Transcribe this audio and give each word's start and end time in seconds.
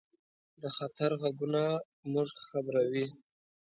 د 0.61 0.63
خطر 0.75 1.11
غږونه 1.21 1.63
موږ 2.13 2.29
خبروي. 2.47 3.05